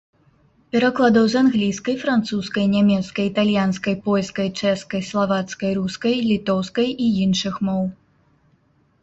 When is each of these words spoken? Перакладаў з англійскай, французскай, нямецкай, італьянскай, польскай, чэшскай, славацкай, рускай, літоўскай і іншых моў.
Перакладаў 0.75 1.25
з 1.33 1.35
англійскай, 1.41 1.95
французскай, 2.03 2.65
нямецкай, 2.75 3.27
італьянскай, 3.31 3.95
польскай, 4.09 4.47
чэшскай, 4.63 5.01
славацкай, 5.11 5.71
рускай, 5.81 6.15
літоўскай 6.31 6.89
і 7.07 7.13
іншых 7.29 7.55
моў. 7.71 7.83